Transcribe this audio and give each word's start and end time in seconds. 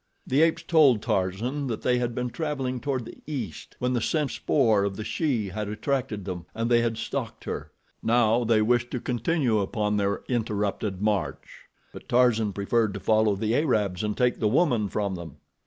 The 0.25 0.41
apes 0.41 0.63
told 0.63 1.03
Tarzan 1.03 1.67
that 1.67 1.83
they 1.83 1.99
had 1.99 2.15
been 2.15 2.31
traveling 2.31 2.79
toward 2.79 3.05
the 3.05 3.19
east 3.27 3.75
when 3.77 3.93
the 3.93 4.01
scent 4.01 4.31
spoor 4.31 4.83
of 4.83 4.95
the 4.95 5.03
she 5.03 5.49
had 5.49 5.69
attracted 5.69 6.25
them 6.25 6.47
and 6.55 6.71
they 6.71 6.81
had 6.81 6.97
stalked 6.97 7.43
her. 7.43 7.71
Now 8.01 8.43
they 8.43 8.63
wished 8.63 8.89
to 8.93 8.99
continue 8.99 9.59
upon 9.59 9.97
their 9.97 10.23
interrupted 10.27 11.03
march; 11.03 11.65
but 11.93 12.09
Tarzan 12.09 12.51
preferred 12.51 12.95
to 12.95 12.99
follow 12.99 13.35
the 13.35 13.55
Arabs 13.55 14.03
and 14.03 14.17
take 14.17 14.39
the 14.39 14.47
woman 14.47 14.89
from 14.89 15.13
them. 15.13 15.37